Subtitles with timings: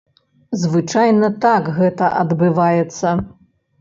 [0.61, 3.17] Звычайна так гэта адбываецца.